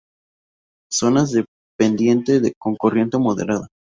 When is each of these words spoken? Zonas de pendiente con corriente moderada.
Zonas 0.91 1.29
de 1.31 1.45
pendiente 1.77 2.41
con 2.57 2.75
corriente 2.75 3.19
moderada. 3.19 3.67